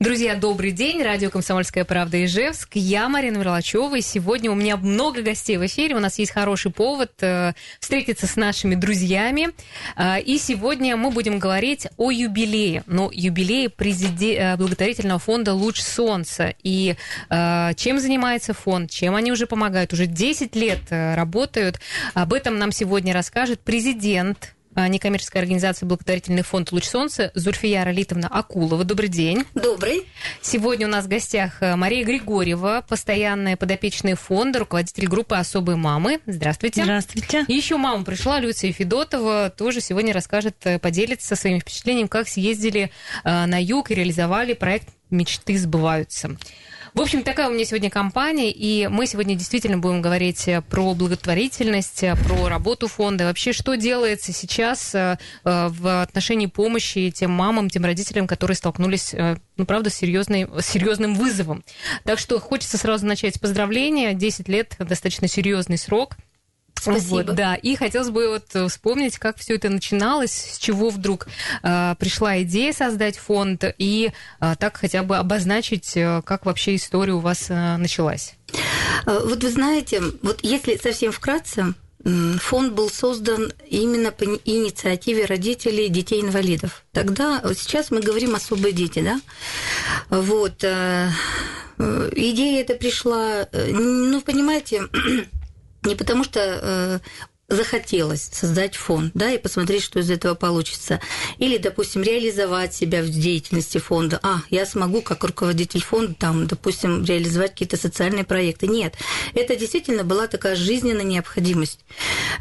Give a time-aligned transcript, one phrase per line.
[0.00, 1.02] Друзья, добрый день.
[1.02, 2.76] Радио «Комсомольская правда» Ижевск.
[2.76, 3.96] Я Марина Мерлачева.
[3.96, 5.96] И сегодня у меня много гостей в эфире.
[5.96, 9.48] У нас есть хороший повод э, встретиться с нашими друзьями.
[9.96, 12.84] Э, и сегодня мы будем говорить о юбилее.
[12.86, 14.36] Но юбилее президи...
[14.36, 16.54] э, благотворительного фонда «Луч солнца».
[16.62, 16.94] И
[17.28, 19.92] э, чем занимается фонд, чем они уже помогают.
[19.92, 21.80] Уже 10 лет э, работают.
[22.14, 24.54] Об этом нам сегодня расскажет президент
[24.86, 28.84] некоммерческой организации «Благотворительный фонд «Луч солнца» Зульфия Ралитовна Акулова.
[28.84, 29.44] Добрый день.
[29.54, 30.06] Добрый.
[30.42, 36.20] Сегодня у нас в гостях э, Мария Григорьева, постоянная подопечная фонда, руководитель группы «Особые мамы».
[36.26, 36.84] Здравствуйте.
[36.84, 37.44] Здравствуйте.
[37.48, 42.90] И еще мама пришла, Люция Федотова, тоже сегодня расскажет, э, поделится своими впечатлениями, как съездили
[43.24, 46.36] э, на юг и реализовали проект «Мечты сбываются».
[46.98, 50.94] В общем, такая у меня сегодня компания, и мы сегодня действительно будем говорить э, про
[50.94, 57.70] благотворительность, э, про работу фонда, вообще, что делается сейчас э, в отношении помощи тем мамам,
[57.70, 59.14] тем родителям, которые столкнулись,
[59.56, 61.62] ну, правда, с, серьезной, с серьезным вызовом.
[62.02, 64.12] Так что хочется сразу начать с поздравления.
[64.12, 66.16] 10 лет– достаточно серьезный срок–
[66.80, 67.14] Спасибо.
[67.14, 71.28] Вот, да, и хотелось бы вот э, вспомнить, как все это начиналось, с чего вдруг
[71.62, 77.14] э, пришла идея создать фонд, и э, так хотя бы обозначить, э, как вообще история
[77.14, 78.34] у вас э, началась.
[79.06, 85.88] Э, вот вы знаете, вот если совсем вкратце, фонд был создан именно по инициативе родителей
[85.88, 86.84] детей-инвалидов.
[86.92, 89.20] Тогда, вот сейчас мы говорим особые дети, да?
[90.08, 90.62] Вот.
[90.62, 91.10] Э,
[91.78, 94.82] идея эта пришла, ну, понимаете,
[95.84, 96.98] не потому что э,
[97.48, 101.00] захотелось создать фонд, да, и посмотреть, что из этого получится.
[101.38, 104.20] Или, допустим, реализовать себя в деятельности фонда.
[104.22, 108.66] А, я смогу, как руководитель фонда, там, допустим, реализовать какие-то социальные проекты.
[108.66, 108.96] Нет,
[109.34, 111.80] это действительно была такая жизненная необходимость.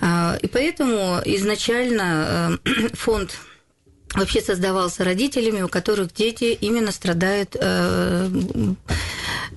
[0.02, 3.38] А, и поэтому изначально э, фонд
[4.14, 8.30] вообще создавался родителями, у которых дети именно страдают э,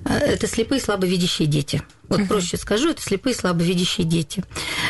[0.05, 1.81] это слепые слабовидящие дети.
[2.11, 4.43] Вот проще скажу, это слепые слабовидящие дети.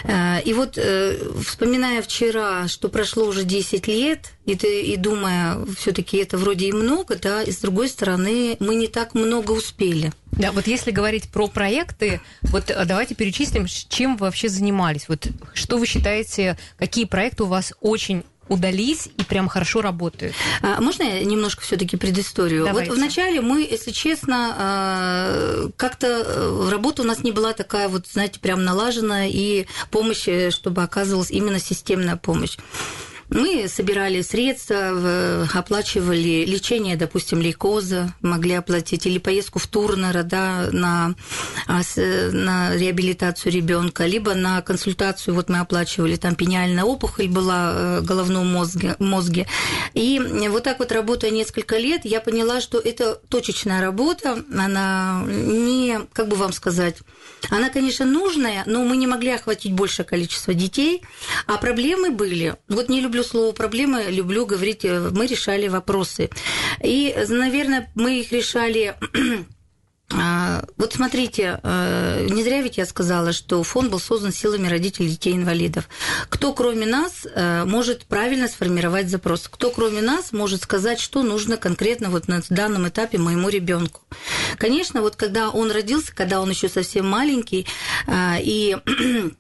[0.06, 5.64] Э, и вот э, вспоминая вчера, что прошло уже 10 лет, и, ты, и думая,
[5.78, 9.52] все таки это вроде и много, да, и с другой стороны, мы не так много
[9.52, 10.12] успели.
[10.32, 15.08] Да, вот если говорить про проекты, вот э, давайте перечислим, чем вы вообще занимались.
[15.08, 20.36] Вот что вы считаете, какие проекты у вас очень удались и прям хорошо работают.
[20.62, 22.66] А, можно я немножко все-таки предысторию?
[22.66, 22.90] Давайте.
[22.92, 28.08] Вот вначале мы, если честно, а, как-то э, работа у нас не была такая вот,
[28.08, 32.58] знаете, прям налажена, и помощь, э, чтобы оказывалась именно системная помощь.
[33.32, 41.16] Мы собирали средства, оплачивали лечение, допустим, лейкоза, могли оплатить, или поездку в Турнера да, на,
[41.66, 48.00] а, на реабилитацию ребенка, либо на консультацию, вот мы оплачивали, там пениальная опухоль была э,
[48.02, 49.48] в головном мозге, мозге.
[49.94, 50.20] И
[50.50, 56.28] вот так вот работая несколько лет, я поняла, что это точечная работа, она не, как
[56.28, 56.98] бы вам сказать,
[57.50, 61.02] она, конечно, нужная, но мы не могли охватить большее количество детей,
[61.48, 62.58] а проблемы были.
[62.68, 66.30] Вот не люблю слово проблемы, люблю говорить, э, мы решали вопросы.
[66.84, 68.96] И, наверное, мы их решали
[70.14, 75.10] а, вот смотрите, э, не зря ведь я сказала, что фонд был создан силами родителей
[75.10, 75.88] детей-инвалидов.
[76.30, 79.48] Кто, кроме нас, э, может правильно сформировать запрос?
[79.48, 84.02] Кто, кроме нас, может сказать, что нужно конкретно вот на данном этапе моему ребенку?
[84.58, 87.66] Конечно, вот когда он родился, когда он еще совсем маленький,
[88.12, 88.78] и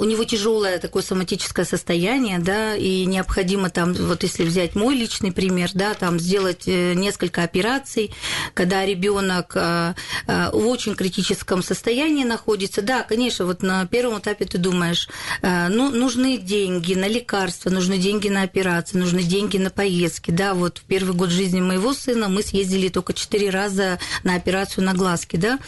[0.00, 5.30] у него тяжелое такое соматическое состояние, да, и необходимо там, вот если взять мой личный
[5.30, 8.12] пример, да, там сделать э, несколько операций,
[8.54, 9.94] когда ребенок э,
[10.26, 15.08] э, в очень критическом состоянии находится, да, конечно, вот на первом этапе ты думаешь,
[15.42, 20.78] ну, нужны деньги на лекарства, нужны деньги на операции, нужны деньги на поездки, да, вот
[20.78, 25.36] в первый год жизни моего сына мы съездили только четыре раза на операцию на глазки,
[25.36, 25.58] да,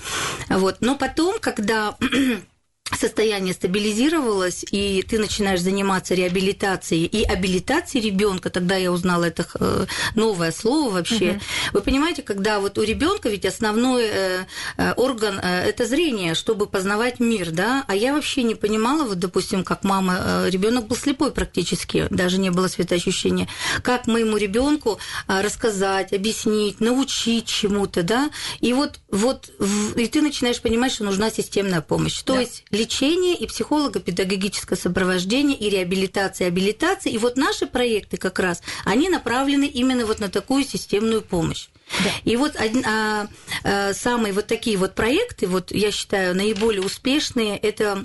[0.49, 1.97] вот, но потом, когда
[2.97, 9.87] состояние стабилизировалось, и ты начинаешь заниматься реабилитацией и абилитацией ребенка, тогда я узнала это э,
[10.15, 11.33] новое слово вообще.
[11.33, 11.41] Угу.
[11.75, 14.45] Вы понимаете, когда вот у ребенка ведь основной э,
[14.77, 19.65] э, орган это зрение, чтобы познавать мир, да, а я вообще не понимала, вот, допустим,
[19.65, 23.49] как мама, ребенок был слепой практически, даже не было светоощущения,
[23.83, 28.31] как моему ребенку рассказать, объяснить, научить чему-то, да,
[28.61, 29.51] и вот, вот,
[29.97, 32.23] и ты начинаешь понимать, что нужна системная помощь.
[32.23, 32.41] То да.
[32.41, 37.13] есть лечение и психолого-педагогическое сопровождение и реабилитация, и абилитация.
[37.13, 41.69] И вот наши проекты как раз, они направлены именно вот на такую системную помощь.
[42.05, 42.11] Да.
[42.25, 43.29] И вот а,
[43.65, 48.05] а, самые вот такие вот проекты, вот я считаю, наиболее успешные, это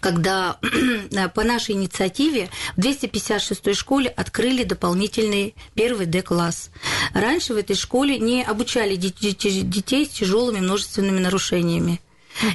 [0.00, 0.58] когда
[1.34, 6.70] по нашей инициативе в 256-й школе открыли дополнительный первый Д-класс.
[7.14, 12.00] Раньше в этой школе не обучали детей с тяжелыми множественными нарушениями.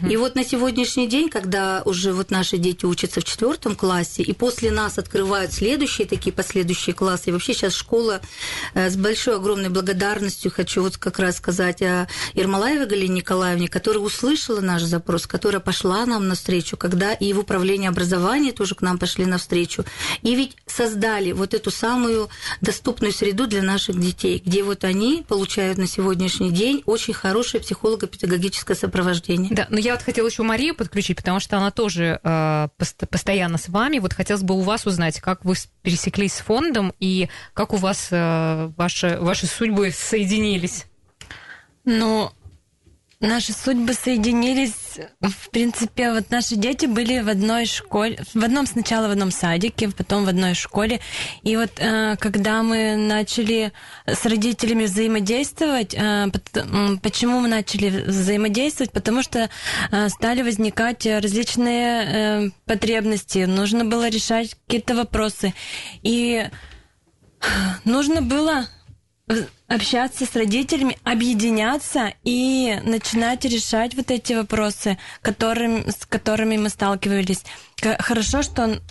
[0.07, 4.33] И вот на сегодняшний день, когда уже вот наши дети учатся в четвертом классе, и
[4.33, 8.21] после нас открывают следующие такие последующие классы, и вообще сейчас школа
[8.73, 14.03] э, с большой огромной благодарностью хочу вот как раз сказать о Ермолаевой Галине Николаевне, которая
[14.03, 18.97] услышала наш запрос, которая пошла нам навстречу, когда и в управлении образования тоже к нам
[18.97, 19.85] пошли навстречу,
[20.21, 22.29] и ведь создали вот эту самую
[22.61, 28.75] доступную среду для наших детей, где вот они получают на сегодняшний день очень хорошее психолого-педагогическое
[28.75, 29.53] сопровождение.
[29.53, 33.57] Да, но я вот хотела еще Марию подключить, потому что она тоже э, пост- постоянно
[33.57, 33.99] с вами.
[33.99, 38.09] Вот хотелось бы у вас узнать, как вы пересеклись с фондом и как у вас
[38.11, 40.87] э, ваши, ваши судьбы соединились.
[41.85, 42.31] Ну,
[43.21, 49.07] Наши судьбы соединились, в принципе, вот наши дети были в одной школе, в одном сначала
[49.07, 51.01] в одном садике, потом в одной школе.
[51.43, 53.73] И вот э, когда мы начали
[54.07, 56.31] с родителями взаимодействовать, э,
[57.03, 58.91] почему мы начали взаимодействовать?
[58.91, 59.51] Потому что
[59.91, 65.53] э, стали возникать различные потребности, нужно было решать какие-то вопросы.
[66.01, 66.49] И
[67.85, 68.65] нужно было
[69.67, 77.43] общаться с родителями, объединяться и начинать решать вот эти вопросы, которым, с которыми мы сталкивались.
[77.99, 78.81] Хорошо, что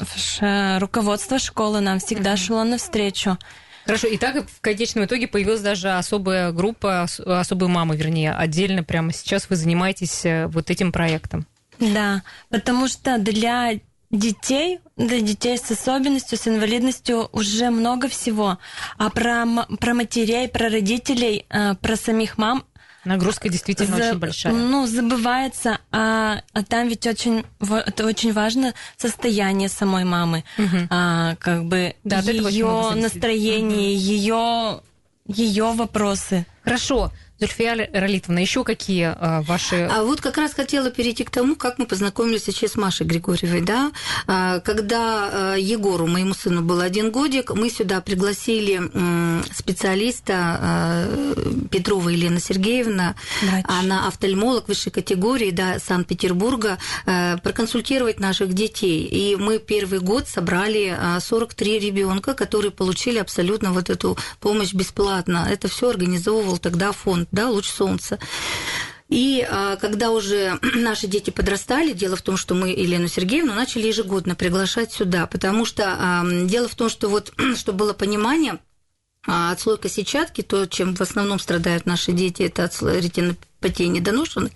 [0.80, 3.38] руководство школы нам всегда шло навстречу.
[3.84, 9.12] Хорошо, и так в конечном итоге появилась даже особая группа, особые мамы, вернее, отдельно прямо
[9.12, 11.46] сейчас вы занимаетесь э, вот этим проектом.
[11.78, 13.72] Да, потому что для
[14.10, 18.58] детей, для детей с особенностью, с инвалидностью уже много всего.
[18.98, 19.46] А про,
[19.78, 22.64] про матерей, про родителей, э, про самих мам
[23.04, 24.52] Нагрузка действительно за, очень большая.
[24.52, 30.76] Ну, забывается, а, а там ведь очень, это очень важно состояние самой мамы, угу.
[30.90, 34.02] а, как бы да, ее настроение, угу.
[34.02, 34.80] ее,
[35.26, 36.44] ее вопросы.
[36.62, 37.10] Хорошо.
[37.40, 39.88] Зульфия Ролитовна, еще какие а, ваши...
[39.90, 43.62] А вот как раз хотела перейти к тому, как мы познакомились сейчас с Машей Григорьевой,
[43.62, 43.92] да.
[44.26, 48.78] А, когда а, Егору, моему сыну, был один годик, мы сюда пригласили
[49.54, 51.38] специалиста а,
[51.70, 53.64] Петрова Елена Сергеевна, Врач.
[53.66, 56.76] она офтальмолог высшей категории, да, Санкт-Петербурга,
[57.06, 59.04] а, проконсультировать наших детей.
[59.04, 65.48] И мы первый год собрали 43 ребенка, которые получили абсолютно вот эту помощь бесплатно.
[65.50, 68.18] Это все организовывал тогда фонд да, луч солнца.
[69.08, 73.88] И а, когда уже наши дети подрастали, дело в том, что мы Елену Сергеевну начали
[73.88, 78.58] ежегодно приглашать сюда, потому что а, дело в том, что вот, чтобы было понимание,
[79.26, 82.72] а отслойка сетчатки, то, чем в основном страдают наши дети, это от
[83.60, 84.52] ретинопатии недоношенных,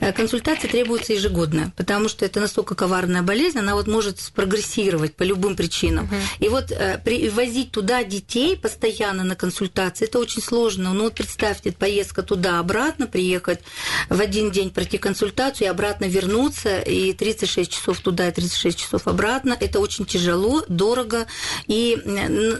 [0.00, 5.22] э, консультация требуется ежегодно, потому что это настолько коварная болезнь, она вот может спрогрессировать по
[5.22, 6.06] любым причинам.
[6.06, 6.14] Угу.
[6.40, 10.92] И вот э, привозить туда детей постоянно на консультации, это очень сложно.
[10.92, 13.60] Ну вот представьте, поездка туда-обратно, приехать
[14.08, 19.06] в один день пройти консультацию и обратно вернуться, и 36 часов туда, и 36 часов
[19.06, 21.26] обратно, это очень тяжело, дорого
[21.66, 21.96] и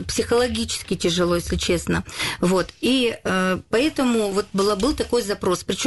[0.06, 2.04] психологически тяжело, если честно.
[2.40, 2.68] Вот.
[2.80, 5.64] И э, поэтому вот было, был такой запрос.
[5.64, 5.79] Причем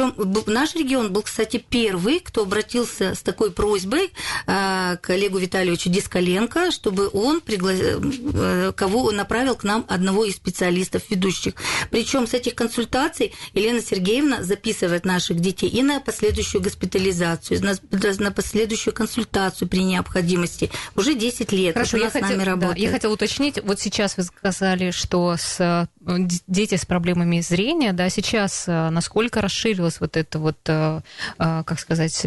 [0.46, 4.12] наш регион был, кстати, первый, кто обратился с такой просьбой
[4.46, 7.72] э, к Олегу Витальевичу Дискаленко, чтобы он пригла...
[7.72, 11.54] э, кого направил к нам одного из специалистов ведущих.
[11.90, 17.74] Причем с этих консультаций Елена Сергеевна записывает наших детей и на последующую госпитализацию, на,
[18.18, 20.70] на последующую консультацию при необходимости.
[20.96, 22.60] Уже 10 лет Хорошо, я с хотел, нами.
[22.60, 27.92] Да, я хотела уточнить, вот сейчас вы сказали, что с Э, дети с проблемами зрения,
[27.92, 31.00] да, сейчас насколько расширилось вот это вот, э,
[31.38, 32.26] как сказать,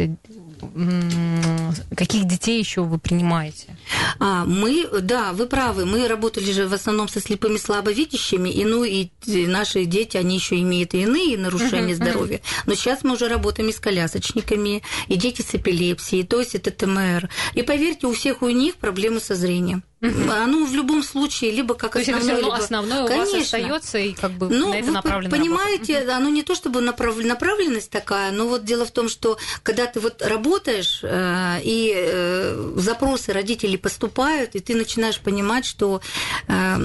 [1.96, 3.76] каких детей еще вы принимаете?
[4.18, 8.84] А, мы, да, вы правы, мы работали же в основном со слепыми слабовидящими, и ну
[8.84, 12.36] и наши дети, они еще имеют и иные нарушения uh-huh, здоровья.
[12.38, 12.62] Uh-huh.
[12.66, 16.70] Но сейчас мы уже работаем и с колясочниками, и дети с эпилепсией, то есть это
[16.70, 17.28] ТМР.
[17.54, 19.82] И поверьте, у всех у них проблемы со зрением.
[20.00, 22.56] Оно в любом случае либо как то основное, есть это либо...
[22.56, 23.32] основное Конечно.
[23.32, 25.30] у вас остается и как бы ну, на это направлено.
[25.30, 26.16] Понимаете, работа.
[26.16, 27.16] оно не то чтобы направ...
[27.16, 32.72] направленность такая, но вот дело в том, что когда ты вот работаешь э, и э,
[32.76, 36.00] запросы родителей поступают, и ты начинаешь понимать, что
[36.46, 36.76] э,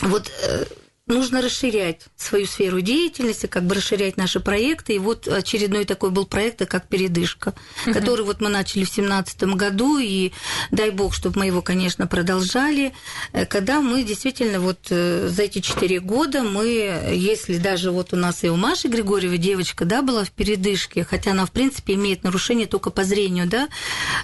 [0.00, 0.64] вот э,
[1.10, 4.94] нужно расширять свою сферу деятельности, как бы расширять наши проекты.
[4.94, 7.94] И вот очередной такой был проект, как «Передышка», угу.
[7.94, 10.32] который вот мы начали в 2017 году, и
[10.70, 12.92] дай бог, чтобы мы его, конечно, продолжали,
[13.32, 18.16] э, когда мы действительно вот э, за эти четыре года мы, если даже вот у
[18.16, 22.24] нас и у Маши Григорьевой девочка, да, была в передышке, хотя она, в принципе, имеет
[22.24, 23.68] нарушение только по зрению, да,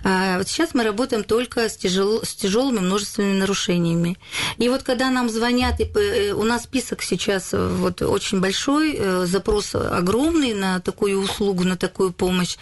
[0.05, 4.19] а вот сейчас мы работаем только с, тяжел, с тяжелыми множественными нарушениями.
[4.59, 9.75] И вот когда нам звонят, и э, у нас список сейчас вот очень большой, запрос
[9.75, 12.56] огромный на такую услугу, на такую помощь,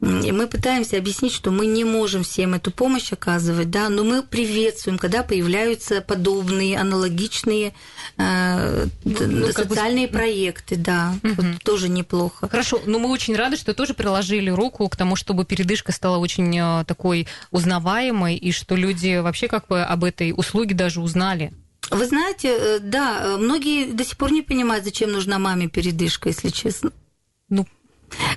[0.00, 4.22] и мы пытаемся объяснить, что мы не можем всем эту помощь оказывать, да, но мы
[4.22, 7.74] приветствуем, когда появляются подобные, аналогичные
[8.16, 10.12] э, ну, социальные бы...
[10.12, 11.34] проекты, да, угу.
[11.36, 12.48] вот тоже неплохо.
[12.48, 16.56] Хорошо, но мы очень рады, что тоже приложили руку к тому, чтобы передышка стала очень
[16.56, 21.52] э, такой узнаваемой, и что люди вообще как бы об этой услуге даже узнали.
[21.90, 26.50] Вы знаете, э, да, многие до сих пор не понимают, зачем нужна маме передышка, если
[26.50, 26.92] честно.
[27.48, 27.66] Ну,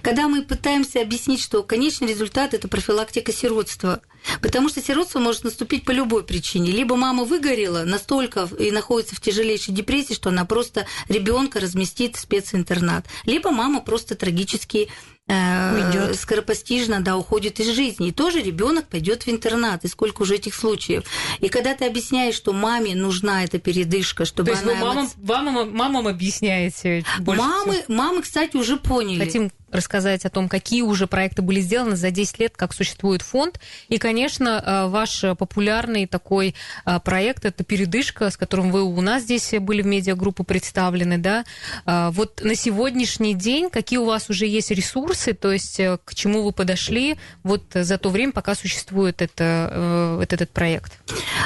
[0.01, 4.01] когда мы пытаемся объяснить, что конечный результат– это профилактика сиротства,
[4.41, 6.71] потому что сиротство может наступить по любой причине.
[6.71, 12.19] Либо мама выгорела настолько и находится в тяжелейшей депрессии, что она просто ребенка разместит в
[12.19, 14.89] специнтернат, либо мама просто трагически э,
[15.31, 16.19] уйдет.
[16.19, 18.09] скоропостижно да, уходит из жизни.
[18.09, 19.83] И тоже ребенок пойдет в интернат.
[19.83, 21.03] И сколько уже этих случаев.
[21.39, 24.73] И когда ты объясняешь, что маме нужна эта передышка, чтобы То есть она...
[24.73, 27.95] вы мамам, мамам, мамам объясняете больше мамы, всего.
[27.95, 29.19] мамы, кстати, уже поняли.
[29.19, 33.59] Хотим рассказать о том, какие уже проекты были сделаны за 10 лет, как существует фонд.
[33.87, 39.23] И, конечно, э, ваш популярный такой э, проект– это «Передышка», с которым вы у нас
[39.23, 41.17] здесь были в медиагруппу представлены.
[41.17, 41.45] Да?
[41.85, 46.43] Э, вот на сегодняшний день какие у вас уже есть ресурсы, то есть к чему
[46.43, 50.93] вы подошли вот за то время, пока существует это, этот проект?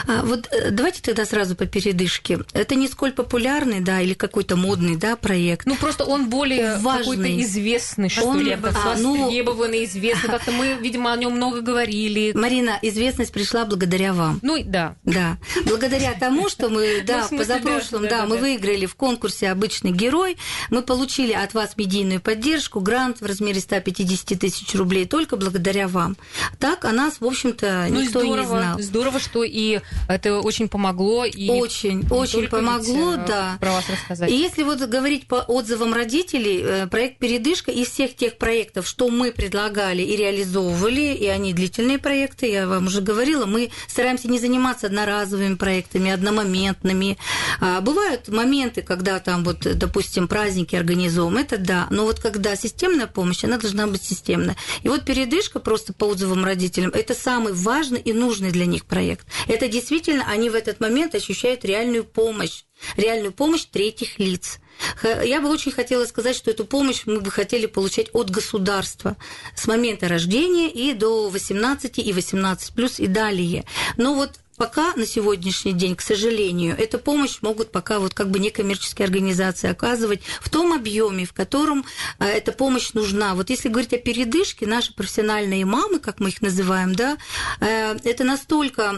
[0.08, 2.40] А, вот давайте тогда сразу по «Передышке».
[2.54, 5.66] Это не сколь популярный, да, или какой-то модный, да, проект.
[5.66, 10.30] Ну, просто он более какой-то известный, что ли, а, ну, востребованный, известный.
[10.30, 12.32] Как-то мы, видимо, о нем много говорили.
[12.34, 14.40] Марина, известность пришла благодаря вам.
[14.42, 14.96] Ну, да.
[15.04, 15.38] Да.
[15.66, 20.38] Благодаря тому, что мы, ну, да, позапрошлом, да, мы выиграли в конкурсе «Обычный герой»,
[20.70, 26.18] мы получили от вас медийную поддержку, грант в размере 150 тысяч рублей только благодаря вам.
[26.60, 28.80] Так о нас, в общем-то, ну, никто здорово, не знал.
[28.80, 31.26] Здорово, что и это очень помогло.
[31.26, 33.58] И очень, очень помогло, э, да.
[33.60, 34.30] Про вас рассказать.
[34.30, 38.88] И если вот говорить по отзывам родителей, э, проект «Передышка» из всех всех тех проектов,
[38.88, 44.28] что мы предлагали и реализовывали, и они длительные проекты, я вам уже говорила, мы стараемся
[44.28, 47.18] не заниматься одноразовыми проектами, одномоментными.
[47.60, 53.08] А, бывают моменты, когда там вот, допустим, праздники организуем, это да, но вот когда системная
[53.08, 54.56] помощь, она должна быть системная.
[54.84, 59.26] И вот передышка просто по отзывам родителям, это самый важный и нужный для них проект.
[59.48, 62.64] Это действительно, они в этот момент ощущают реальную помощь
[62.98, 64.60] реальную помощь третьих лиц.
[65.04, 69.16] Я бы очень хотела сказать, что эту помощь мы бы хотели получать от государства
[69.56, 73.66] с момента рождения и до 18 и 18 плюс и далее.
[73.98, 78.40] Но вот Пока на сегодняшний день, к сожалению, эту помощь могут пока вот как бы
[78.40, 81.84] некоммерческие организации оказывать в том объеме, в котором
[82.20, 83.36] э, эта помощь нужна.
[83.36, 87.18] Вот если говорить о передышке, наши профессиональные мамы, как мы их называем, да,
[87.60, 88.96] э, это настолько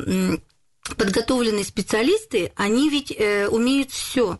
[0.95, 4.39] подготовленные специалисты, они ведь э, умеют все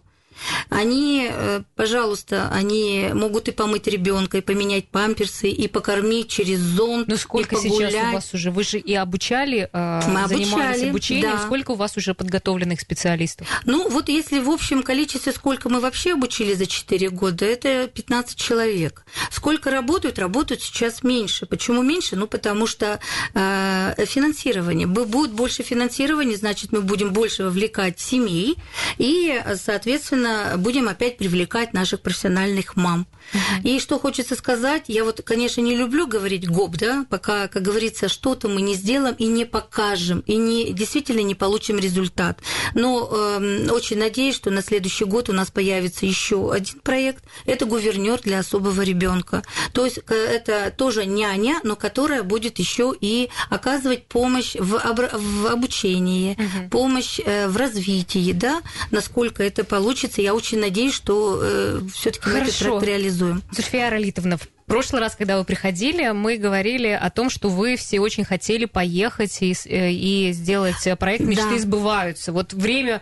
[0.70, 7.08] они, э, пожалуйста, они могут и помыть ребенка, и поменять памперсы, и покормить через зонт.
[7.08, 8.51] Ну сколько и сейчас у вас уже?
[8.51, 11.32] Вы же и обучали, э, Мы занимались обучали, обучением.
[11.32, 11.44] Да.
[11.44, 13.48] Сколько у вас уже подготовленных специалистов?
[13.65, 18.38] Ну вот если в общем количестве, сколько мы вообще обучили за 4 года, это 15
[18.38, 19.06] человек.
[19.32, 20.20] Сколько работают?
[20.20, 21.46] Работают сейчас меньше.
[21.46, 22.15] Почему меньше?
[22.15, 23.00] Ну потому что
[23.34, 24.88] э, финансирование.
[24.88, 28.58] Будет больше финансирования, значит мы будем больше вовлекать семей
[28.98, 33.07] и, соответственно, естественно, будем опять привлекать наших профессиональных мам.
[33.34, 33.63] Uh-huh.
[33.63, 38.07] И что хочется сказать, я вот, конечно, не люблю говорить гоп, да, пока, как говорится,
[38.07, 42.39] что-то мы не сделаем и не покажем, и не, действительно не получим результат.
[42.74, 47.24] Но э, очень надеюсь, что на следующий год у нас появится еще один проект.
[47.46, 49.43] Это гувернер для особого ребенка.
[49.74, 55.48] То есть это тоже няня, но которая будет еще и оказывать помощь в, об- в
[55.48, 56.69] обучении, uh-huh.
[56.69, 60.17] помощь э, в развитии, да, насколько это получится.
[60.22, 63.44] Я очень надеюсь, что э, все-таки мы этот проект реализуем.
[63.52, 68.00] Зульфия Ралитовна, в прошлый раз, когда вы приходили, мы говорили о том, что вы все
[68.00, 71.60] очень хотели поехать и, э, и сделать проект «Мечты да.
[71.60, 72.32] сбываются».
[72.32, 73.02] Вот время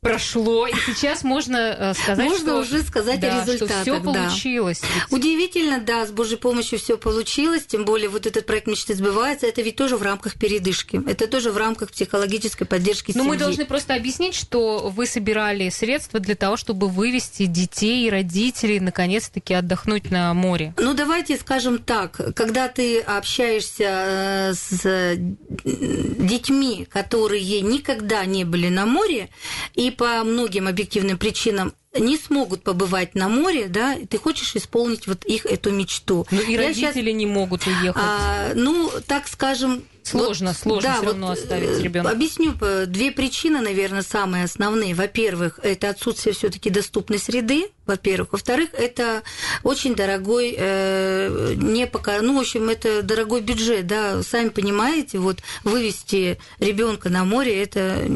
[0.00, 3.82] прошло, и сейчас можно э, сказать, Можно что, уже сказать да, о результатах.
[3.82, 4.12] что все да.
[4.12, 4.80] получилось.
[4.82, 9.46] Ведь- Удивительно, да, с Божьей помощью все получилось, тем более вот этот проект мечты сбывается,
[9.46, 13.28] это ведь тоже в рамках передышки, это тоже в рамках психологической поддержки Но семьи.
[13.28, 18.78] мы должны просто объяснить, что вы собирали средства для того, чтобы вывести детей и родителей
[18.80, 20.74] наконец-таки отдохнуть на море.
[20.78, 28.68] Ну, давайте скажем так, когда ты общаешься э, с э, детьми, которые никогда не были
[28.68, 29.28] на море,
[29.74, 35.24] и по многим объективным причинам не смогут побывать на море, да, ты хочешь исполнить вот
[35.24, 36.26] их эту мечту.
[36.30, 38.02] Ну и Я родители не могут уехать.
[38.04, 39.82] А, ну, так скажем...
[40.10, 42.10] Сложно, сложно всё равно оставить э, ребёнка.
[42.10, 42.54] Объясню.
[42.60, 44.94] э, Две причины, наверное, самые основные.
[44.94, 48.32] Во-первых, это отсутствие все таки доступной среды, во-первых.
[48.32, 49.22] Во-вторых, это
[49.62, 55.38] очень дорогой, э, не пока, ну, в общем, это дорогой бюджет, да, сами понимаете, вот
[55.64, 58.06] вывести ребенка на море, это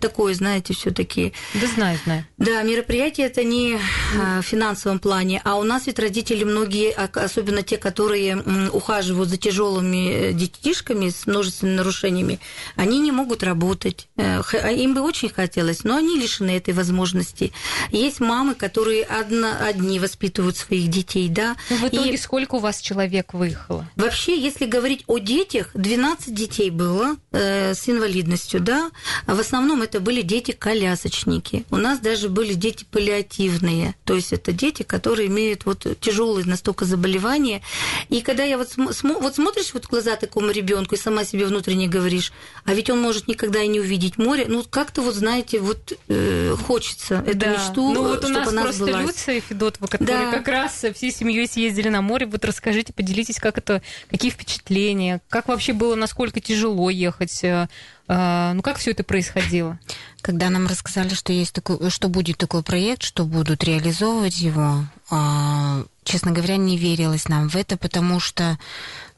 [0.00, 2.24] такое, знаете, все таки Да знаю, знаю.
[2.38, 3.78] да, мероприятие это не
[4.18, 8.36] а, в финансовом плане, а у нас ведь родители многие, а- особенно те, которые
[8.72, 12.40] ухаживают за тяжелыми детишками с множественными нарушениями,
[12.76, 14.08] они не могут работать.
[14.16, 17.52] Э, а Им бы очень хотелось, но они лишены этой возможности.
[17.92, 21.56] Есть мамы, которые одна, одни воспитывают своих детей, да.
[21.70, 23.88] Ну, в итоге И- сколько у вас человек выехало?
[23.96, 28.90] Вообще, если говорить о детях, 12 детей было э, с инвалидностью, да.
[29.26, 31.64] А в основном это были дети-колясочники.
[31.70, 33.94] У нас даже были дети паллиативные.
[34.04, 37.62] То есть это дети, которые имеют вот тяжелые настолько заболевания.
[38.08, 41.46] И когда я вот, см- вот смотришь вот в глаза такому ребенку и сама себе
[41.46, 42.32] внутренне говоришь,
[42.64, 46.54] а ведь он может никогда и не увидеть море, ну как-то вот знаете, вот э,
[46.66, 47.46] хочется эту Да.
[47.52, 49.06] мечту, ну вот у нас она просто сбылась.
[49.06, 50.38] Люция Федотова, которая Да.
[50.38, 52.26] как раз всей семьей съездили на море.
[52.26, 57.68] Вот расскажите, поделитесь, как это, какие впечатления, как вообще было, насколько тяжело ехать, э,
[58.08, 59.78] ну как все это происходило?
[60.22, 65.84] Когда нам рассказали, что есть такой, что будет такой проект, что будут реализовывать его, а,
[66.04, 68.58] честно говоря, не верилось нам в это, потому что,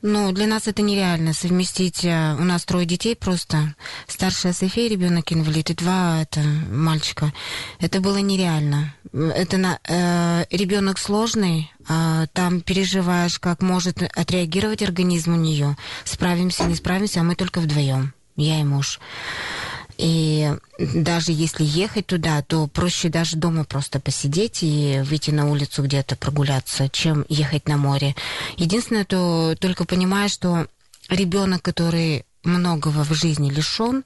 [0.03, 2.05] ну, для нас это нереально совместить.
[2.05, 3.75] а, У нас трое детей просто,
[4.09, 7.33] старшая София, ребенок инвалид, и два это мальчика.
[7.79, 8.95] Это было нереально.
[9.13, 15.77] Это на, ребенок сложный, а, там переживаешь, как может отреагировать организм у нее.
[16.05, 19.01] Справимся, не справимся, а мы только вдвоем, я и муж.
[20.01, 25.83] И даже если ехать туда, то проще даже дома просто посидеть и выйти на улицу
[25.83, 28.17] где-то прогуляться, чем ехать на море.
[28.57, 30.67] Единственное, то только понимаешь, что
[31.11, 34.05] ребенок, который многого в жизни лишен,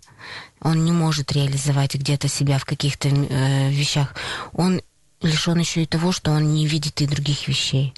[0.60, 4.14] он не может реализовать где-то себя в каких-то э, вещах.
[4.52, 4.80] Он
[5.22, 7.94] лишен еще и того, что он не видит и других вещей.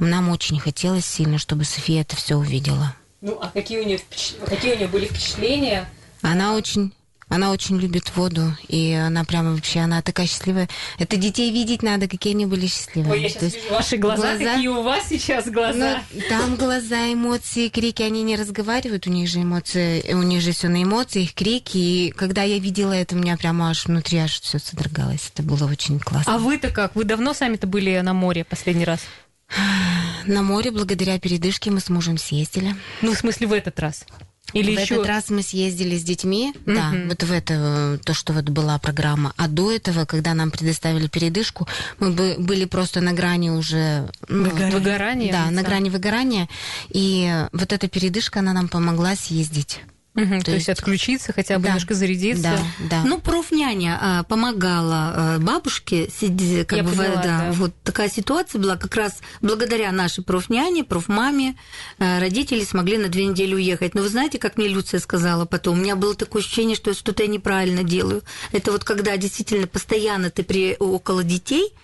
[0.00, 2.94] Нам очень хотелось сильно, чтобы София это все увидела.
[3.26, 3.98] Ну а какие у нее,
[4.46, 5.88] какие у нее были впечатления?
[6.22, 6.92] Она очень
[7.28, 10.68] она очень любит воду, и она прямо вообще, она такая счастливая.
[11.00, 13.14] Это детей видеть надо, какие они были счастливые.
[13.14, 16.02] Ой, я сейчас То есть вижу ваши глаза, глаза- какие у вас сейчас глаза.
[16.12, 20.52] Ну, там глаза, эмоции, крики, они не разговаривают, у них же эмоции, у них же
[20.52, 21.78] все на эмоциях, крики.
[21.78, 25.32] И когда я видела это, у меня прямо аж внутри аж все содрогалось.
[25.34, 26.32] Это было очень классно.
[26.32, 26.94] А вы-то как?
[26.94, 29.00] Вы давно сами-то были на море последний раз?
[30.26, 32.74] На море благодаря передышке мы с мужем съездили.
[33.02, 34.04] Ну, в смысле, в этот раз?
[34.52, 34.94] Или в еще...
[34.94, 37.08] этот раз мы съездили с детьми, да, Мгм.
[37.08, 39.32] вот в это, то, что вот была программа.
[39.36, 41.66] А до этого, когда нам предоставили передышку,
[41.98, 44.08] мы бы были просто на грани уже...
[44.28, 44.70] ну, Выгорания.
[44.72, 46.48] Выгорания Да, на грани выгорания.
[46.90, 49.80] И вот эта передышка, она нам помогла съездить.
[50.16, 52.42] Мгм, то, То есть, есть- отключиться, хотя бы Да, немножко зарядиться.
[52.42, 52.58] Да,
[52.90, 53.02] да.
[53.04, 57.52] Ну, профняня а, помогала а, бабушке, сиди- как Я бы, поняла, да, да.
[57.52, 61.54] вот такая ситуация была, как раз благодаря нашей профняне, профмаме,
[61.98, 63.94] а, родители смогли на две недели уехать.
[63.94, 67.22] Но вы знаете, как мне Люция сказала потом, у меня было такое ощущение, что что-то
[67.22, 68.22] я неправильно делаю.
[68.52, 71.74] Это вот когда действительно постоянно ты при, около детей,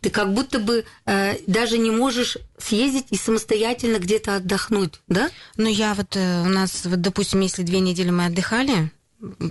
[0.00, 5.30] ты как будто бы э, даже не можешь съездить и самостоятельно где-то отдохнуть, да?
[5.56, 8.90] Ну, я вот, э, у нас, вот, допустим, если две недели мы отдыхали,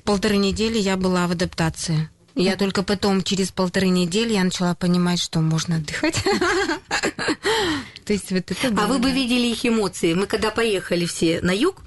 [0.04, 2.10] полторы недели я была в адаптации.
[2.36, 6.24] Я только потом, через полторы недели, я начала понимать, что можно отдыхать.
[8.06, 10.14] То есть вот это А было, вы бы видели их эмоции.
[10.14, 11.84] Мы когда поехали все на юг,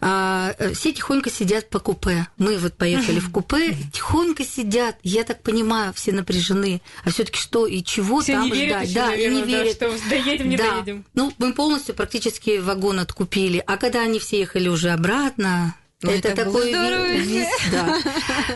[0.00, 2.26] а, э, все тихонько сидят по купе.
[2.38, 4.96] Мы вот поехали в купе, тихонько сидят.
[5.02, 6.80] Я так понимаю, все напряжены.
[7.04, 8.84] А все-таки что и чего Все там не ждать?
[8.88, 9.76] еще, да, наверное, не да, верят.
[9.76, 10.70] что доедем, не Да.
[10.72, 11.04] доедем.
[11.14, 13.62] Ну, мы полностью практически вагон откупили.
[13.66, 17.12] А когда они все ехали уже обратно, Ну, это, это такой было здорово.
[17.12, 17.98] ви- вис- да.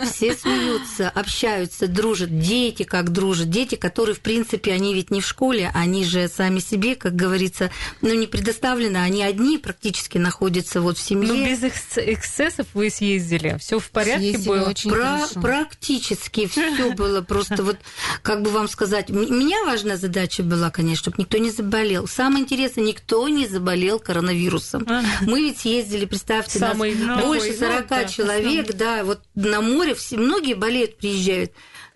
[0.06, 2.38] Все смеются, общаются, дружат.
[2.38, 3.50] Дети как дружат.
[3.50, 7.70] Дети, которые, в принципе, они ведь не в школе, они же сами себе, как говорится,
[8.02, 8.98] ну, не предоставлены.
[8.98, 11.32] Они одни практически находятся вот в семье.
[11.32, 13.56] Ну, без экс- эксцессов вы съездили.
[13.60, 14.68] Все в порядке Съездили было.
[14.68, 15.40] очень Про- хорошо.
[15.40, 17.76] практически все было просто вот,
[18.22, 22.06] как бы вам сказать, меня важная задача была, конечно, чтобы никто не заболел.
[22.08, 24.86] Самое интересное, никто не заболел коронавирусом.
[25.22, 29.20] Мы ведь съездили, представьте, нас Самый, ну, больше такой, ну, 40 да, человек, да, вот
[29.34, 31.52] на море все, многие болеют, приезжают.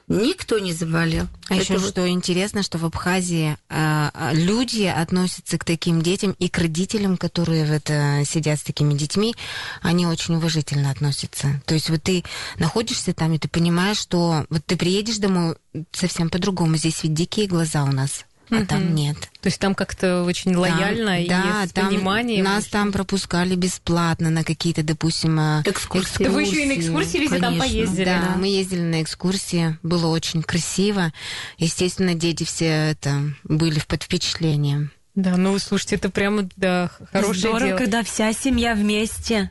[0.09, 1.29] Никто не заболел.
[1.49, 6.35] А Это еще вот- что интересно, что в Абхазии а, люди относятся к таким детям
[6.39, 9.35] и к родителям, которые в это сидят с такими детьми,
[9.81, 11.63] они очень уважительно относятся.
[11.67, 12.25] То есть вот ты
[12.59, 15.57] находишься там, и ты понимаешь, что вот ты приедешь домой
[15.93, 16.77] совсем по-другому.
[16.77, 19.17] Здесь ведь дикие глаза у нас, а там нет.
[19.41, 22.45] То есть там как-то очень лояльно и да, с там пониманием.
[22.45, 26.25] Нас там пропускали бесплатно на какие-то, допустим, а, Экскурсии.
[26.25, 28.05] Вы еще и на экскурсии везде там Конечно, поездили.
[28.05, 28.37] Да, да.
[28.37, 31.13] мы ездили на экскурсии, было очень красиво.
[31.59, 34.91] Естественно, дети все это были под впечатлением.
[35.15, 37.79] Да, ну слушайте, это прямо да, хорошее Здорово, дело.
[37.79, 39.51] когда вся семья вместе.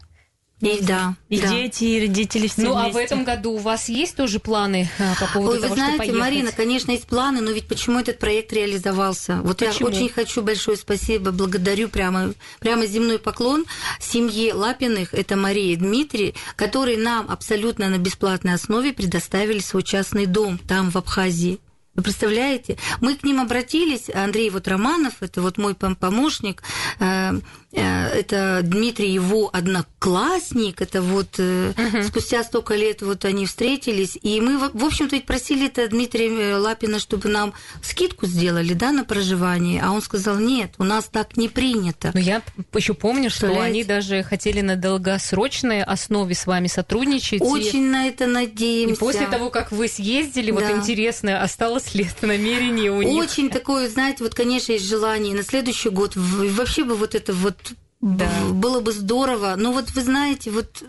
[0.61, 1.49] И, да, И да.
[1.49, 3.03] дети, и родители все Ну, а в вместе.
[3.03, 5.97] этом году у вас есть тоже планы а, по поводу Ой, вы того, что знаете,
[5.97, 6.19] поехать?
[6.19, 9.41] Марина, конечно, есть планы, но ведь почему этот проект реализовался?
[9.43, 9.89] Вот Почему?
[9.89, 13.65] я очень хочу большое спасибо, благодарю прямо, прямо земной поклон
[13.99, 20.25] семье Лапиных, это Мария и Дмитрий, которые нам абсолютно на бесплатной основе предоставили свой частный
[20.27, 21.59] дом там, в Абхазии.
[21.93, 22.77] Вы представляете?
[23.01, 26.63] Мы к ним обратились, Андрей вот Романов, это вот мой пом- помощник,
[27.01, 27.33] э,
[27.73, 31.73] э, это Дмитрий его одноклассник, это вот э,
[32.07, 36.97] спустя столько лет вот они встретились, и мы, в общем-то, ведь просили это Дмитрия Лапина,
[36.97, 41.49] чтобы нам скидку сделали, да, на проживание, а он сказал, нет, у нас так не
[41.49, 42.11] принято.
[42.13, 42.41] Но я
[42.73, 47.41] еще помню, что они даже хотели на долгосрочной основе с вами сотрудничать.
[47.41, 48.95] и- Очень на это И надеемся.
[48.99, 50.71] после того, как вы съездили, вот Да.
[50.71, 53.23] интересно, осталось ли это намерение у них?
[53.23, 56.13] Очень такое, знаете, вот, конечно, есть желание на следующий год.
[56.15, 57.55] Вообще бы вот это вот
[58.01, 58.29] Да.
[58.51, 59.55] было бы здорово.
[59.57, 60.83] Но вот вы знаете, вот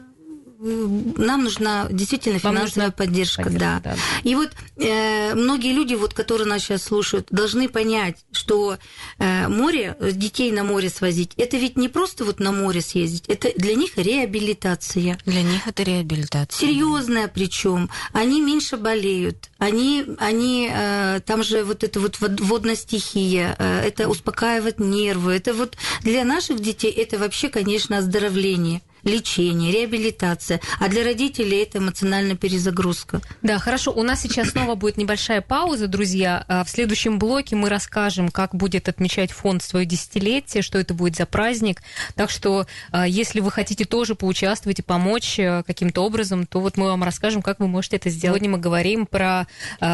[0.62, 3.94] нам нужна действительно Вам финансовая нужна поддержка, поддержка, да.
[3.94, 3.96] да.
[4.22, 8.78] И вот э, многие люди, вот, которые нас сейчас слушают, должны понять, что
[9.18, 13.24] э, море, э, детей на море свозить, это ведь не просто вот на море съездить,
[13.26, 15.18] это для них реабилитация.
[15.26, 16.60] Для них это реабилитация.
[16.68, 17.90] Серьезная причем.
[18.12, 19.50] Они меньше болеют.
[19.58, 25.34] Они, они э, там же вот это вот вод- водная стихия, э, это успокаивает нервы.
[25.34, 31.78] Это вот для наших детей это вообще, конечно, оздоровление лечение, реабилитация, а для родителей это
[31.78, 33.20] эмоциональная перезагрузка.
[33.42, 33.92] Да, хорошо.
[33.92, 36.44] У нас сейчас снова будет небольшая пауза, друзья.
[36.48, 41.16] А В следующем блоке мы расскажем, как будет отмечать фонд свое десятилетие, что это будет
[41.16, 41.82] за праздник.
[42.14, 46.76] Так что, а, если вы хотите тоже поучаствовать и помочь а, каким-то образом, то вот
[46.76, 48.32] мы вам расскажем, как вы можете это сделать.
[48.32, 49.46] Сегодня мы говорим про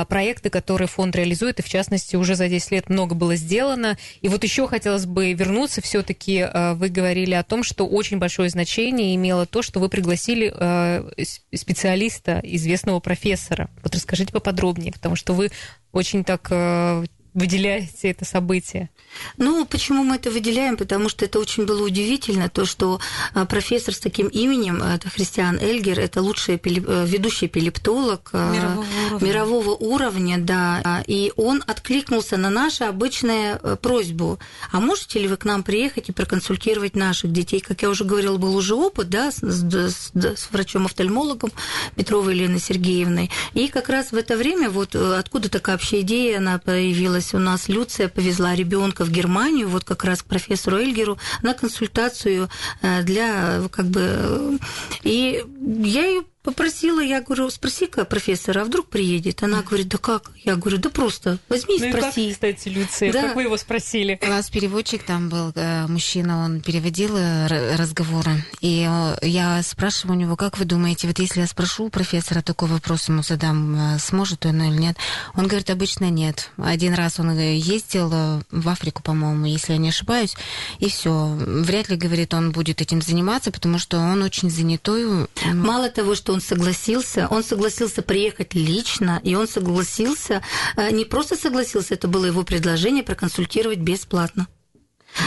[0.08, 3.98] проекты, которые фонд реализует, и в частности уже за 10 лет много было сделано.
[4.20, 8.97] И вот еще хотелось бы вернуться, все-таки вы говорили о том, что очень большое значение
[9.02, 13.70] имело то, что вы пригласили э, специалиста, известного профессора.
[13.82, 15.50] Вот расскажите поподробнее, потому что вы
[15.92, 17.04] очень так э,
[17.34, 18.90] выделяете это событие.
[19.36, 20.76] Ну, почему мы это выделяем?
[20.76, 23.00] Потому что это очень было удивительно, то, что
[23.34, 28.30] а, профессор с таким именем, а, это Христиан Эльгер, это лучший эпилеп- э, ведущий эпилептолог
[28.32, 29.26] а, Мирового уровня.
[29.28, 34.38] мирового уровня, да, и он откликнулся на нашу обычную э, просьбу,
[34.72, 37.60] а можете ли вы к нам приехать и проконсультировать наших детей?
[37.60, 41.50] Как я уже говорила, был уже опыт, да, с, с- с- врачом-офтальмологом
[41.96, 46.38] Петровой Еленой Сергеевной, и как раз в это время, вот э, откуда такая вообще идея,
[46.38, 51.18] она появилась у нас, Люция повезла ребенка в Германию, вот как раз к профессору Эльгеру,
[51.42, 52.48] на консультацию
[52.82, 54.58] э, для, как бы, э,
[55.02, 55.44] и
[55.84, 59.42] я ее попросила, я говорю, спроси-ка профессора, а вдруг приедет?
[59.42, 60.30] Она говорит, да как?
[60.44, 62.32] Я говорю, да просто возьми и Ну и как, спроси.
[62.32, 63.22] кстати, Люция, Да.
[63.22, 64.18] как вы его спросили?
[64.22, 68.44] У нас переводчик там был, э, мужчина, он переводил э, разговоры.
[68.60, 72.40] И э, я спрашиваю у него, как вы думаете, вот если я спрошу у профессора
[72.42, 74.96] такой вопрос ему задам, сможет он или нет?
[75.34, 76.50] Он говорит, обычно нет.
[76.56, 78.08] Один раз он ездил
[78.50, 80.34] в Африку, по-моему, если я не ошибаюсь,
[80.78, 81.36] и все.
[81.38, 85.26] Вряд ли, говорит, он будет этим заниматься, потому что он очень занятой.
[85.52, 90.42] Мало того, что он согласился, он согласился приехать лично, и он согласился,
[90.76, 94.48] э, не просто согласился, это было его предложение проконсультировать бесплатно.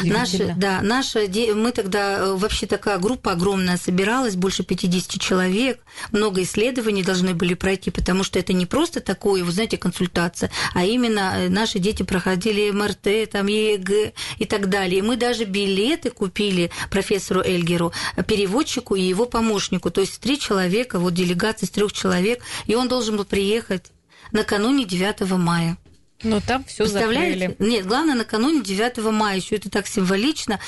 [0.03, 1.21] Наша, да, наша,
[1.55, 5.79] мы тогда, э, вообще такая группа огромная собиралась, больше 50 человек,
[6.11, 10.85] много исследований должны были пройти, потому что это не просто такое, вы знаете, консультация, а
[10.85, 14.99] именно э, наши дети проходили МРТ, там, ЕЭГ и так далее.
[14.99, 17.91] И мы даже билеты купили профессору Эльгеру,
[18.27, 22.87] переводчику и его помощнику, то есть три человека, вот делегация из трех человек, и он
[22.87, 23.91] должен был приехать
[24.31, 25.77] накануне 9 мая.
[26.23, 27.55] Но там все закрыли.
[27.59, 30.59] Нет, главное, накануне 9 мая, еще это так символично.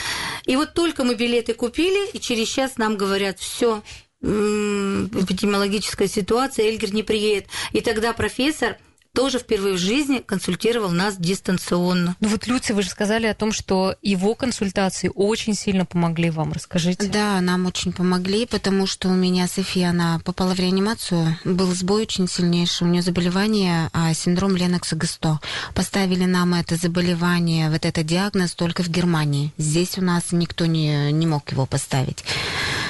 [0.45, 3.83] И вот только мы билеты купили, и через час нам говорят, все,
[4.21, 7.47] эпидемиологическая ситуация, Эльгер не приедет.
[7.71, 8.77] И тогда профессор
[9.15, 12.15] тоже впервые в жизни консультировал нас дистанционно.
[12.19, 16.51] Ну вот, Люция, вы же сказали о том, что его консультации очень сильно помогли вам.
[16.51, 17.07] Расскажите.
[17.07, 22.03] Да, нам очень помогли, потому что у меня София, она попала в реанимацию, был сбой
[22.03, 25.39] очень сильнейший, у нее заболевание, а, синдром Ленокса Гесто.
[25.75, 29.53] Поставили нам это заболевание, вот этот диагноз только в Германии.
[29.57, 32.23] Здесь у нас никто не, не мог его поставить.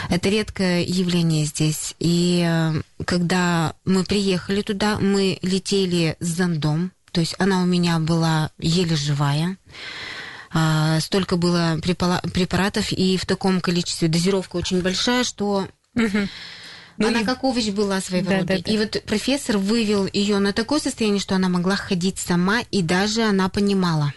[0.10, 1.96] Это редкое явление здесь.
[2.00, 8.00] И э, когда мы приехали туда, мы летели с зондом, то есть она у меня
[8.00, 9.58] была еле живая.
[10.56, 16.28] А, столько было препаратов, и в таком количестве дозировка очень большая, что угу.
[16.98, 17.24] Ну, она и...
[17.24, 18.56] как овощ была своего да, рода.
[18.56, 18.72] Да, да.
[18.72, 23.24] И вот профессор вывел ее на такое состояние, что она могла ходить сама, и даже
[23.24, 24.14] она понимала.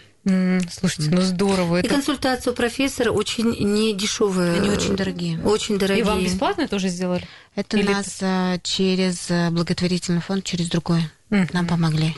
[0.69, 1.77] Слушайте, ну здорово.
[1.77, 1.89] И это...
[1.89, 4.59] консультация у профессора очень не дешевая.
[4.59, 5.39] Они очень дорогие.
[5.39, 6.03] Очень дорогие.
[6.03, 7.25] И вам бесплатно тоже сделали?
[7.55, 8.59] Это Или нас это...
[8.63, 11.09] через э, благотворительный фонд, через другой.
[11.29, 11.49] Mm.
[11.53, 12.15] Нам помогли.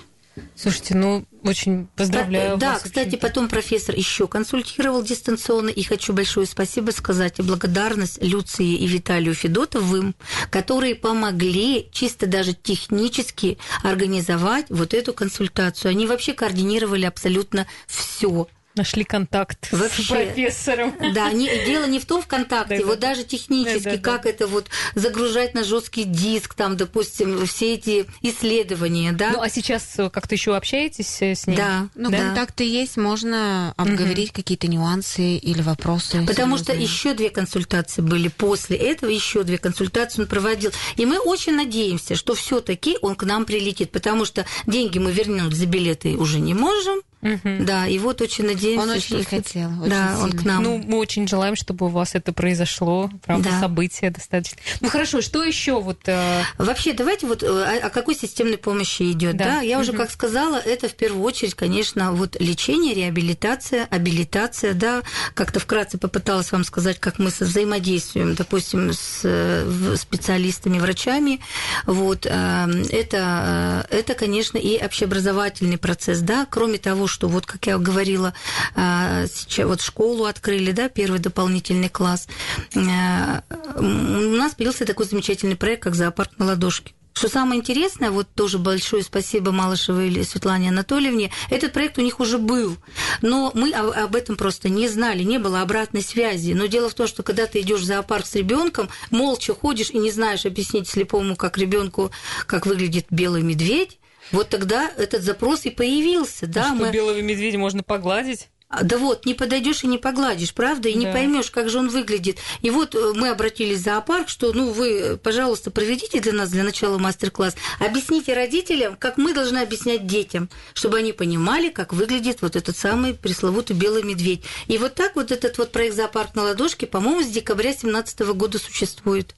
[0.56, 2.82] Слушайте, ну очень поздравляю да, вас.
[2.84, 8.76] Да, кстати, потом профессор еще консультировал дистанционно, и хочу большое спасибо сказать и благодарность Люции
[8.76, 10.16] и Виталию Федотовым,
[10.50, 15.92] которые помогли чисто даже технически организовать вот эту консультацию.
[15.92, 20.96] Они вообще координировали абсолютно все нашли контакт Вообще, с профессором.
[21.14, 23.10] Да, не, дело не в том в контакте, да, вот да.
[23.10, 24.30] даже технически, да, да, как да.
[24.30, 29.32] это вот загружать на жесткий диск, там, допустим, все эти исследования, да.
[29.34, 31.58] Ну, а сейчас как-то еще общаетесь с ним?
[31.58, 31.88] Да.
[31.96, 32.18] Ну, да.
[32.18, 34.36] контакты есть, можно обговорить угу.
[34.36, 36.26] какие-то нюансы или вопросы.
[36.26, 36.88] Потому серьезные.
[36.88, 40.72] что еще две консультации были после этого, еще две консультации он проводил.
[40.96, 45.52] И мы очень надеемся, что все-таки он к нам прилетит, потому что деньги мы вернем
[45.52, 47.02] за билеты уже не можем.
[47.22, 47.66] Угу.
[47.66, 50.24] Да, и вот очень надеемся, он очень что хотел, очень да, сильно.
[50.24, 50.64] он к нам.
[50.64, 53.60] Ну, мы очень желаем, чтобы у вас это произошло, правда, да.
[53.60, 54.58] событие достаточно.
[54.80, 56.00] Ну хорошо, что еще вот?
[56.08, 56.44] Э...
[56.58, 59.46] Вообще, давайте вот э, о, о какой системной помощи идет, да?
[59.46, 59.62] да?
[59.62, 59.84] Я угу.
[59.84, 65.04] уже как сказала, это в первую очередь, конечно, вот лечение, реабилитация, абилитация, да.
[65.34, 71.42] Как-то вкратце попыталась вам сказать, как мы взаимодействуем, допустим, с э, специалистами, врачами.
[71.86, 76.48] Вот э, это, это, конечно, и общеобразовательный процесс, да.
[76.50, 78.34] Кроме того, что вот, как я говорила,
[78.76, 82.28] а, сейчас вот школу открыли, да, первый дополнительный класс.
[82.76, 83.44] А,
[83.76, 86.94] у нас появился такой замечательный проект, как зоопарк на ладошке.
[87.20, 92.22] Что самое интересное, вот тоже большое спасибо Малышевой или Светлане Анатольевне, этот проект у них
[92.22, 92.78] уже был,
[93.22, 96.54] но мы об этом просто не знали, не было обратной связи.
[96.54, 99.98] Но дело в том, что когда ты идешь в зоопарк с ребенком, молча ходишь и
[99.98, 102.10] не знаешь объяснить слепому, как ребенку,
[102.46, 104.00] как выглядит белый медведь,
[104.32, 106.48] вот тогда этот запрос и появился.
[106.48, 106.92] Да, что, мы...
[106.92, 108.50] белого медведя можно погладить?
[108.72, 111.00] А, да вот, не подойдешь и не погладишь, правда, и да.
[111.00, 112.38] не поймешь, как же он выглядит.
[112.62, 116.64] И вот э, мы обратились в зоопарк, что, ну, вы, пожалуйста, проведите для нас для
[116.64, 122.56] начала мастер-класс, объясните родителям, как мы должны объяснять детям, чтобы они понимали, как выглядит вот
[122.56, 124.44] этот самый пресловутый белый медведь.
[124.68, 128.60] И вот так вот этот вот проект «Зоопарк на ладошке», по-моему, с декабря 2017 года
[128.60, 129.34] существует.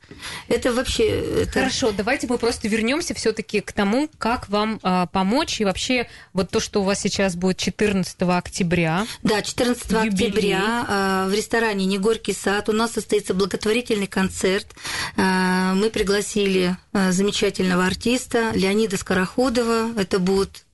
[0.50, 1.44] Это вообще...
[1.44, 1.54] Это...
[1.54, 6.10] Хорошо, давайте мы просто вернемся все таки к тому, как вам э, помочь, и вообще
[6.34, 10.10] вот то, что у вас сейчас будет 14 октября, да, 14 Юбилей.
[10.10, 14.68] октября э, в ресторане «Негорький сад» у нас состоится благотворительный концерт.
[15.16, 19.92] Э, мы пригласили э, замечательного артиста Леонида Скороходова.
[20.00, 20.66] Это будут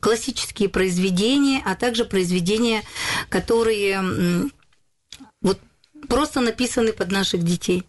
[0.00, 2.82] классические произведения, а также произведения,
[3.28, 4.50] которые
[5.40, 5.60] вот
[6.08, 7.84] просто написаны под наших детей.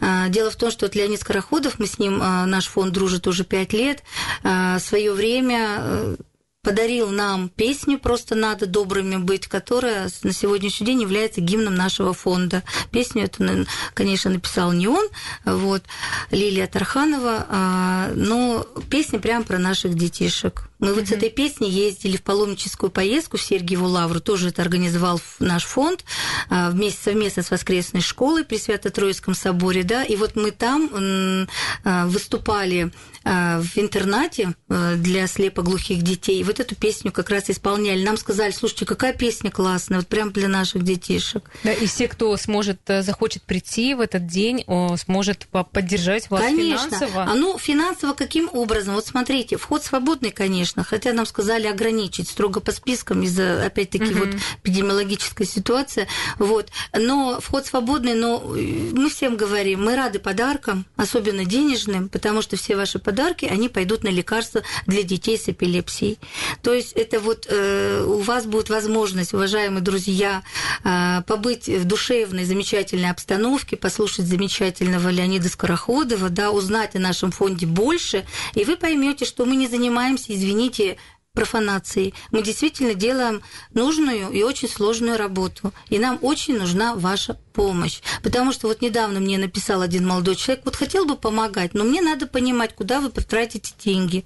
[0.00, 3.74] Дело в том, что вот Леонид Скороходов, мы с ним, наш фонд дружит уже пять
[3.74, 4.02] лет,
[4.42, 6.16] свое время
[6.62, 12.62] подарил нам песню «Просто надо добрыми быть», которая на сегодняшний день является гимном нашего фонда.
[12.90, 15.08] Песню эту, конечно, написал не он,
[15.44, 15.82] вот,
[16.30, 20.68] Лилия Тарханова, а, но песня прям про наших детишек.
[20.80, 25.20] Мы вот с этой песней ездили в паломническую поездку в Сергиеву Лавру, тоже это организовал
[25.38, 26.04] наш фонд
[26.50, 31.48] а, вместе совместно с воскресной школой при Свято-Троицком соборе, да, и вот мы там
[31.84, 32.92] а, выступали
[33.24, 36.42] в интернате для слепоглухих детей.
[36.44, 38.04] Вот эту песню как раз исполняли.
[38.04, 41.50] Нам сказали, слушайте, какая песня классная, вот прям для наших детишек.
[41.64, 44.64] Да, и все, кто сможет, э, захочет прийти в этот день,
[44.96, 46.88] сможет поддержать вас конечно.
[46.98, 47.22] финансово.
[47.24, 48.94] А ну, финансово каким образом?
[48.94, 54.20] Вот смотрите, вход свободный, конечно, хотя нам сказали ограничить строго по спискам из-за, опять-таки, угу.
[54.20, 54.28] вот
[54.62, 56.06] эпидемиологической ситуации.
[56.38, 56.68] Вот.
[56.96, 62.76] Но вход свободный, но мы всем говорим, мы рады подаркам, особенно денежным, потому что все
[62.76, 63.09] ваши подарки,
[63.46, 66.18] они пойдут на лекарства для детей с эпилепсией.
[66.62, 70.42] То есть это вот э, у вас будет возможность, уважаемые друзья,
[70.84, 77.66] э, побыть в душевной, замечательной обстановке, послушать замечательного Леонида Скороходова, да, узнать о нашем фонде
[77.66, 80.96] больше, и вы поймете, что мы не занимаемся, извините,
[81.34, 82.14] профанацией.
[82.32, 85.72] Мы действительно делаем нужную и очень сложную работу.
[85.88, 88.00] И нам очень нужна ваша помощь.
[88.22, 92.02] Потому что вот недавно мне написал один молодой человек, вот хотел бы помогать, но мне
[92.02, 94.24] надо понимать, куда вы потратите деньги.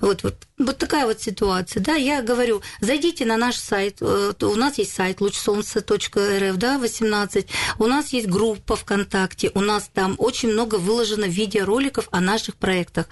[0.00, 4.54] Вот, вот, вот такая вот ситуация, да, я говорю, зайдите на наш сайт, э, у
[4.56, 7.46] нас есть сайт лучсолнце.рф, да, 18,
[7.78, 13.06] у нас есть группа ВКонтакте, у нас там очень много выложено видеороликов о наших проектах,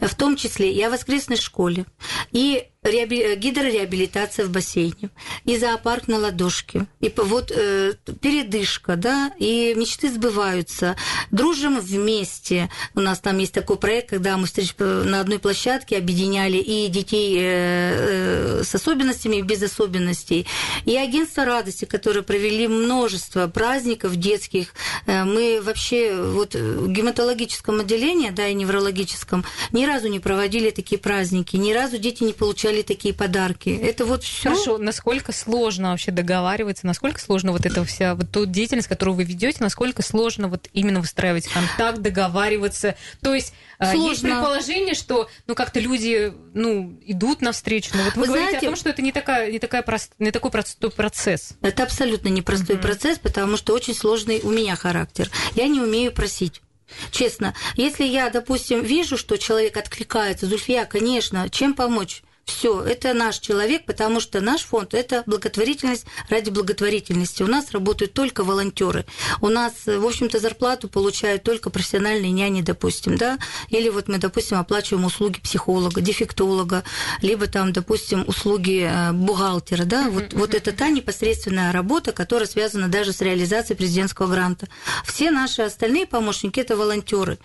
[0.00, 1.86] в том числе и о воскресной школе,
[2.32, 5.10] и гидрореабилитация в бассейне,
[5.44, 10.96] и зоопарк на ладошке, и вот э, передышка, да, и мечты сбываются.
[11.30, 12.70] Дружим вместе.
[12.94, 17.36] У нас там есть такой проект, когда мы встреч на одной площадке объединяли и детей
[17.36, 20.46] э, э, с особенностями, и без особенностей,
[20.84, 24.68] и агентство радости, которые провели множество праздников детских.
[25.06, 30.98] Э, мы вообще вот в гематологическом отделении, да, и неврологическом ни разу не проводили такие
[30.98, 33.68] праздники, ни разу дети не получали такие подарки.
[33.70, 34.50] Это вот все.
[34.50, 39.24] Хорошо, насколько сложно вообще договариваться, насколько сложно вот эта вся вот ту деятельность, которую вы
[39.24, 42.94] ведете, насколько сложно вот именно выстраивать контакт, договариваться.
[43.22, 44.08] То есть сложно.
[44.08, 48.66] есть предположение, что ну как-то люди ну идут навстречу, но вот вы, вы говорите знаете,
[48.66, 51.54] о том, что это не такая не такая прост, не такой простой процесс.
[51.62, 52.82] Это абсолютно непростой uh-huh.
[52.82, 55.30] процесс, потому что очень сложный у меня характер.
[55.54, 56.62] Я не умею просить.
[57.10, 62.22] Честно, если я, допустим, вижу, что человек откликается, Зульфия, конечно, чем помочь?
[62.46, 67.42] Все, это наш человек, потому что наш фонд– это благотворительность ради благотворительности.
[67.42, 69.04] У нас работают только волонтеры.
[69.40, 74.58] У нас, в общем-то, зарплату получают только профессиональные няни, допустим, да, или вот мы, допустим,
[74.58, 76.84] оплачиваем услуги психолога, дефектолога,
[77.20, 82.86] либо там, допустим, услуги э, бухгалтера, да, вот, вот это та непосредственная работа, которая связана
[82.86, 84.68] даже с реализацией президентского гранта.
[85.04, 87.38] Все наши остальные помощники– это волонтеры.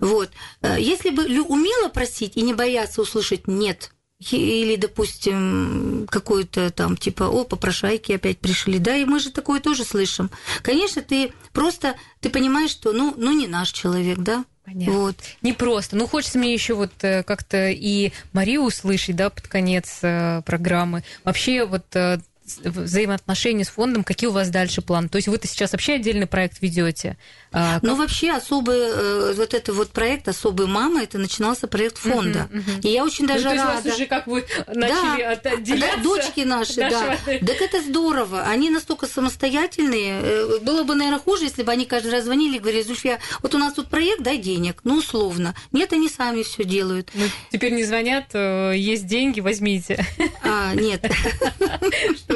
[0.00, 0.30] Вот.
[0.62, 3.90] Э, если бы умело просить и не бояться услышать «нет»,
[4.30, 9.84] или, допустим, какой-то там, типа, о, попрошайки опять пришли, да, и мы же такое тоже
[9.84, 10.30] слышим.
[10.62, 14.94] Конечно, ты просто, ты понимаешь, что, ну, ну не наш человек, да, Понятно.
[14.94, 15.16] Вот.
[15.42, 15.94] Не просто.
[15.94, 21.04] Ну, хочется мне еще вот э, как-то и Марию услышать, да, под конец э, программы.
[21.22, 22.18] Вообще, вот э,
[22.64, 25.08] взаимоотношения с фондом, какие у вас дальше планы?
[25.08, 27.16] То есть вы-то сейчас вообще отдельный проект ведете?
[27.52, 27.82] А, как...
[27.82, 32.48] Ну, вообще особый, э, вот это вот проект «Особый мама», это начинался проект фонда.
[32.50, 32.80] Uh-huh, uh-huh.
[32.82, 33.62] И я очень даже ну, рада.
[33.62, 35.96] То есть у вас уже как вы начали да, отделяться?
[35.96, 37.16] Да, дочки наши, да.
[37.24, 38.42] Так это здорово.
[38.42, 40.20] Они настолько самостоятельные.
[40.22, 43.54] Э, было бы, наверное, хуже, если бы они каждый раз звонили и говорили, Зульфия, вот
[43.54, 44.80] у нас тут проект, дай денег.
[44.84, 45.54] Ну, условно.
[45.72, 47.10] Нет, они сами все делают.
[47.14, 50.04] Ну, теперь не звонят, э, есть деньги, возьмите.
[50.42, 51.04] А, нет.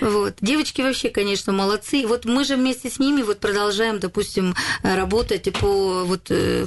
[0.00, 0.34] Вот.
[0.40, 2.06] Девочки вообще, конечно, молодцы.
[2.06, 6.66] Вот мы же вместе с ними вот продолжаем, допустим, работать по вот э,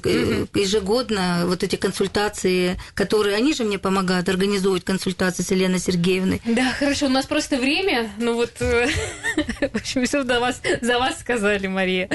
[0.54, 6.42] ежегодно вот эти консультации, которые они же мне помогают организовывать консультации с Еленой Сергеевной.
[6.46, 7.08] Да, хорошо.
[7.08, 8.10] У нас просто время.
[8.18, 8.88] Ну вот, э,
[9.72, 12.10] в общем, все за вас, за вас сказали, Мария.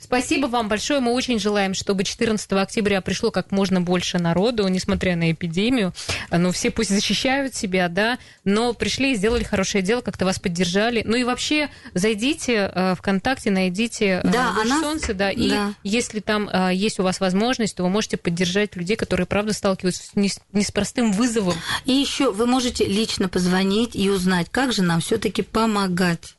[0.00, 1.00] Спасибо вам большое.
[1.00, 5.92] Мы очень желаем, чтобы 14 октября пришло как можно больше народу, несмотря на эпидемию.
[6.30, 11.02] Ну, все пусть защищают себя, да, но пришли и сделали хорошее дело, как-то вас поддержали.
[11.06, 14.80] Ну и вообще зайдите э, ВКонтакте, найдите э, да, она...
[14.80, 15.72] солнце, да, и да.
[15.84, 20.02] если там э, есть у вас возможность, то вы можете поддержать людей, которые, правда, сталкиваются
[20.02, 21.54] с, не, с, не с простым вызовом.
[21.84, 26.34] И еще вы можете лично позвонить и узнать, как же нам все-таки помогать.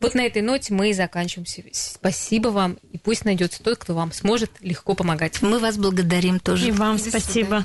[0.00, 1.46] Вот на этой ноте мы и заканчиваем.
[1.72, 5.40] Спасибо вам, и пусть найдется тот, кто вам сможет легко помогать.
[5.40, 6.68] Мы вас благодарим тоже.
[6.68, 7.64] И вам спасибо.